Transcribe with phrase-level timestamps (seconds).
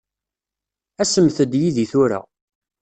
[1.01, 2.19] Asemt-d yid-i tura.